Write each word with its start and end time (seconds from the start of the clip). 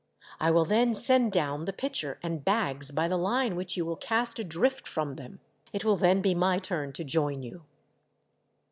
I 0.39 0.49
will 0.49 0.65
then 0.65 0.95
send 0.95 1.31
down 1.31 1.65
the 1.65 1.71
pitcher 1.73 2.17
and 2.23 2.43
bags 2.43 2.89
by 2.91 3.07
the 3.07 3.17
line 3.17 3.55
which 3.55 3.77
you 3.77 3.85
will 3.85 3.97
cast 3.97 4.39
adrift 4.39 4.87
from 4.87 5.13
them. 5.13 5.41
It 5.73 5.85
will 5.85 5.95
then 5.95 6.23
be 6.23 6.33
my 6.33 6.57
turn 6.57 6.91
to 6.93 7.03
join 7.03 7.43
you." 7.43 7.65